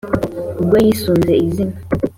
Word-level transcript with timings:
ubwo 0.61 0.75
yisunze 0.85 1.33
izina 1.45 1.75